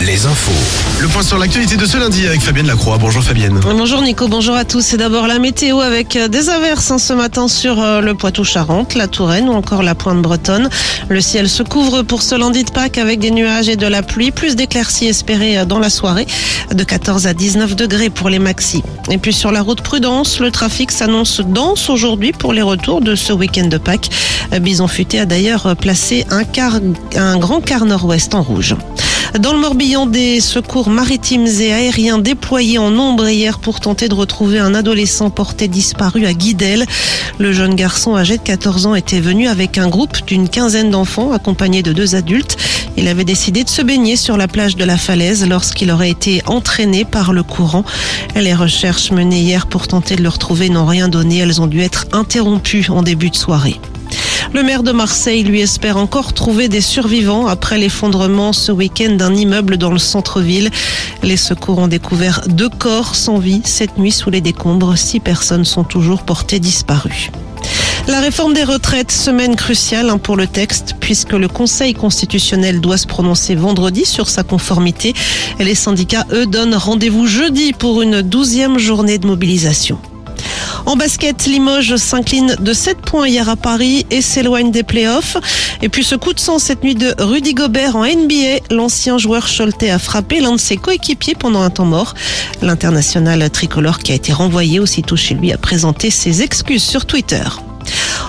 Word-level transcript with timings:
Les 0.00 0.26
infos. 0.26 0.52
Le 1.00 1.08
point 1.08 1.22
sur 1.22 1.38
l'actualité 1.38 1.76
de 1.76 1.86
ce 1.86 1.96
lundi 1.96 2.26
avec 2.26 2.40
Fabienne 2.42 2.66
Lacroix. 2.66 2.98
Bonjour 2.98 3.22
Fabienne. 3.22 3.60
Bonjour 3.62 4.02
Nico, 4.02 4.28
bonjour 4.28 4.54
à 4.54 4.64
tous. 4.64 4.82
C'est 4.82 4.96
d'abord 4.96 5.26
la 5.26 5.38
météo 5.38 5.80
avec 5.80 6.16
euh, 6.16 6.28
des 6.28 6.50
averses 6.50 6.90
hein, 6.90 6.98
ce 6.98 7.12
matin 7.12 7.48
sur 7.48 7.80
euh, 7.80 8.00
le 8.00 8.14
Poitou-Charentes, 8.14 8.94
la 8.94 9.08
Touraine 9.08 9.48
ou 9.48 9.52
encore 9.52 9.82
la 9.82 9.94
Pointe 9.94 10.20
Bretonne. 10.20 10.68
Le 11.08 11.20
ciel 11.20 11.48
se 11.48 11.62
couvre 11.62 12.02
pour 12.02 12.22
ce 12.22 12.34
lundi 12.34 12.64
de 12.64 12.70
Pâques 12.70 12.98
avec 12.98 13.18
des 13.20 13.30
nuages 13.30 13.68
et 13.68 13.76
de 13.76 13.86
la 13.86 14.02
pluie, 14.02 14.30
plus 14.30 14.56
d'éclaircies 14.56 15.06
espérées 15.06 15.58
euh, 15.58 15.64
dans 15.64 15.78
la 15.78 15.90
soirée, 15.90 16.26
de 16.72 16.84
14 16.84 17.26
à 17.26 17.32
19 17.32 17.74
degrés 17.74 18.10
pour 18.10 18.28
les 18.28 18.38
maxis. 18.38 18.82
Et 19.10 19.18
puis 19.18 19.32
sur 19.32 19.52
la 19.52 19.62
route 19.62 19.80
Prudence, 19.80 20.40
le 20.40 20.50
trafic 20.50 20.90
s'annonce 20.90 21.40
dense 21.40 21.88
aujourd'hui 21.88 22.32
pour 22.32 22.52
les 22.52 22.62
retours 22.62 23.00
de 23.00 23.14
ce 23.14 23.32
week-end 23.32 23.66
de 23.66 23.78
Pâques. 23.78 24.10
Bison 24.60 24.88
Futé 24.88 25.20
a 25.20 25.26
d'ailleurs 25.26 25.74
placé 25.76 26.26
un, 26.30 26.44
car, 26.44 26.80
un 27.16 27.38
grand 27.38 27.60
quart 27.60 27.86
nord-ouest 27.86 28.34
en 28.34 28.42
rouge. 28.42 28.76
Dans 29.40 29.52
le 29.52 29.58
Morbihan, 29.58 30.06
des 30.06 30.40
secours 30.40 30.90
maritimes 30.90 31.46
et 31.46 31.72
aériens 31.72 32.18
déployés 32.18 32.78
en 32.78 32.90
nombre 32.90 33.28
hier 33.28 33.58
pour 33.58 33.80
tenter 33.80 34.08
de 34.08 34.14
retrouver 34.14 34.60
un 34.60 34.76
adolescent 34.76 35.28
porté 35.28 35.66
disparu 35.66 36.24
à 36.24 36.32
Guidel. 36.32 36.86
Le 37.38 37.52
jeune 37.52 37.74
garçon 37.74 38.14
âgé 38.14 38.36
de 38.36 38.42
14 38.42 38.86
ans 38.86 38.94
était 38.94 39.18
venu 39.18 39.48
avec 39.48 39.76
un 39.76 39.88
groupe 39.88 40.24
d'une 40.24 40.48
quinzaine 40.48 40.90
d'enfants 40.90 41.32
accompagnés 41.32 41.82
de 41.82 41.92
deux 41.92 42.14
adultes. 42.14 42.56
Il 42.96 43.08
avait 43.08 43.24
décidé 43.24 43.64
de 43.64 43.68
se 43.68 43.82
baigner 43.82 44.14
sur 44.14 44.36
la 44.36 44.46
plage 44.46 44.76
de 44.76 44.84
la 44.84 44.96
falaise 44.96 45.44
lorsqu'il 45.48 45.90
aurait 45.90 46.10
été 46.10 46.40
entraîné 46.46 47.04
par 47.04 47.32
le 47.32 47.42
courant. 47.42 47.84
Les 48.36 48.54
recherches 48.54 49.10
menées 49.10 49.40
hier 49.40 49.66
pour 49.66 49.88
tenter 49.88 50.14
de 50.14 50.22
le 50.22 50.28
retrouver 50.28 50.68
n'ont 50.68 50.86
rien 50.86 51.08
donné. 51.08 51.38
Elles 51.38 51.60
ont 51.60 51.66
dû 51.66 51.80
être 51.80 52.06
interrompues 52.12 52.86
en 52.88 53.02
début 53.02 53.30
de 53.30 53.36
soirée. 53.36 53.80
Le 54.54 54.62
maire 54.62 54.84
de 54.84 54.92
Marseille 54.92 55.42
lui 55.42 55.62
espère 55.62 55.96
encore 55.96 56.32
trouver 56.32 56.68
des 56.68 56.80
survivants 56.80 57.48
après 57.48 57.76
l'effondrement 57.76 58.52
ce 58.52 58.70
week-end 58.70 59.16
d'un 59.16 59.34
immeuble 59.34 59.78
dans 59.78 59.90
le 59.90 59.98
centre-ville. 59.98 60.70
Les 61.24 61.36
secours 61.36 61.80
ont 61.80 61.88
découvert 61.88 62.42
deux 62.46 62.68
corps 62.68 63.16
sans 63.16 63.38
vie 63.38 63.62
cette 63.64 63.98
nuit 63.98 64.12
sous 64.12 64.30
les 64.30 64.40
décombres. 64.40 64.96
Six 64.96 65.18
personnes 65.18 65.64
sont 65.64 65.82
toujours 65.82 66.22
portées 66.22 66.60
disparues. 66.60 67.32
La 68.06 68.20
réforme 68.20 68.54
des 68.54 68.62
retraites, 68.62 69.10
semaine 69.10 69.56
cruciale 69.56 70.08
hein, 70.08 70.18
pour 70.18 70.36
le 70.36 70.46
texte, 70.46 70.94
puisque 71.00 71.32
le 71.32 71.48
Conseil 71.48 71.92
constitutionnel 71.92 72.80
doit 72.80 72.96
se 72.96 73.08
prononcer 73.08 73.56
vendredi 73.56 74.04
sur 74.04 74.28
sa 74.28 74.44
conformité. 74.44 75.14
Les 75.58 75.74
syndicats, 75.74 76.26
eux, 76.30 76.46
donnent 76.46 76.76
rendez-vous 76.76 77.26
jeudi 77.26 77.72
pour 77.72 78.02
une 78.02 78.22
douzième 78.22 78.78
journée 78.78 79.18
de 79.18 79.26
mobilisation. 79.26 79.98
En 80.86 80.96
basket, 80.96 81.46
Limoges 81.46 81.96
s'incline 81.96 82.56
de 82.60 82.72
7 82.74 82.98
points 82.98 83.26
hier 83.26 83.48
à 83.48 83.56
Paris 83.56 84.04
et 84.10 84.20
s'éloigne 84.20 84.70
des 84.70 84.82
playoffs. 84.82 85.38
Et 85.80 85.88
puis 85.88 86.04
ce 86.04 86.14
coup 86.14 86.34
de 86.34 86.40
sang 86.40 86.58
cette 86.58 86.84
nuit 86.84 86.94
de 86.94 87.14
Rudy 87.18 87.54
Gobert 87.54 87.96
en 87.96 88.04
NBA, 88.04 88.58
l'ancien 88.70 89.16
joueur 89.16 89.48
Cholte 89.48 89.82
a 89.84 89.98
frappé 89.98 90.40
l'un 90.40 90.52
de 90.52 90.60
ses 90.60 90.76
coéquipiers 90.76 91.34
pendant 91.34 91.62
un 91.62 91.70
temps 91.70 91.86
mort. 91.86 92.14
L'international 92.60 93.48
tricolore 93.50 93.98
qui 93.98 94.12
a 94.12 94.14
été 94.14 94.32
renvoyé 94.32 94.78
aussitôt 94.78 95.16
chez 95.16 95.34
lui 95.34 95.52
a 95.52 95.58
présenté 95.58 96.10
ses 96.10 96.42
excuses 96.42 96.84
sur 96.84 97.06
Twitter. 97.06 97.44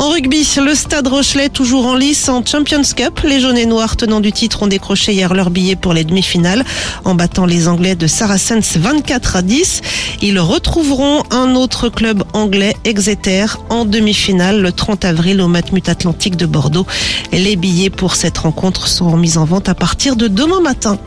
En 0.00 0.08
rugby, 0.08 0.48
le 0.64 0.74
Stade 0.74 1.08
Rochelet 1.08 1.50
toujours 1.50 1.84
en 1.84 1.94
lice 1.94 2.30
en 2.30 2.42
Champions 2.42 2.80
Cup. 2.96 3.20
Les 3.22 3.38
jaunes 3.38 3.58
et 3.58 3.66
noirs 3.66 3.98
tenant 3.98 4.20
du 4.20 4.32
titre 4.32 4.62
ont 4.62 4.66
décroché 4.66 5.12
hier 5.12 5.34
leur 5.34 5.50
billet 5.50 5.76
pour 5.76 5.92
les 5.92 6.04
demi-finales 6.04 6.64
en 7.04 7.14
battant 7.14 7.44
les 7.44 7.68
Anglais 7.68 7.96
de 7.96 8.06
Saracens 8.06 8.78
24 8.78 9.36
à 9.36 9.42
10. 9.42 9.82
Ils 10.22 10.40
retrouveront 10.40 11.22
un 11.30 11.54
autre 11.54 11.90
club 11.90 12.24
anglais, 12.32 12.74
Exeter, 12.84 13.44
en 13.68 13.84
demi-finale 13.84 14.62
le 14.62 14.72
30 14.72 15.04
avril 15.04 15.42
au 15.42 15.48
Matmut 15.48 15.86
Atlantique 15.86 16.36
de 16.36 16.46
Bordeaux. 16.46 16.86
Les 17.32 17.56
billets 17.56 17.90
pour 17.90 18.14
cette 18.14 18.38
rencontre 18.38 18.88
seront 18.88 19.18
mis 19.18 19.36
en 19.36 19.44
vente 19.44 19.68
à 19.68 19.74
partir 19.74 20.16
de 20.16 20.28
demain 20.28 20.60
matin. 20.60 20.98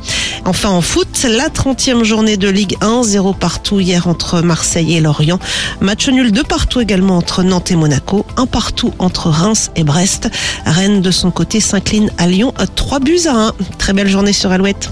Enfin 0.46 0.70
en 0.70 0.82
foot, 0.82 1.08
la 1.28 1.50
30e 1.50 2.04
journée 2.04 2.38
de 2.38 2.50
Ligue 2.50 2.76
1, 2.82 3.02
0 3.04 3.34
partout 3.34 3.80
hier 3.80 4.08
entre 4.08 4.42
Marseille 4.42 4.96
et 4.96 5.00
Lorient. 5.00 5.40
Match 5.80 6.10
nul 6.10 6.32
de 6.32 6.42
partout 6.42 6.82
également 6.82 7.18
entre 7.18 7.44
Nantes 7.44 7.72
et 7.72 7.76
Monaco, 7.76 8.26
un 8.38 8.46
entre 9.00 9.30
Reims 9.30 9.72
et 9.76 9.84
Brest. 9.84 10.30
Rennes 10.66 11.02
de 11.02 11.12
son 11.12 11.32
côté 11.32 11.60
s'incline 11.60 12.12
à 12.18 12.28
Lyon 12.28 12.54
à 12.58 12.68
3 12.68 13.00
buts 13.00 13.28
à 13.28 13.48
1. 13.48 13.54
Très 13.78 13.94
belle 13.94 14.10
journée 14.10 14.34
sur 14.34 14.52
Alouette. 14.52 14.90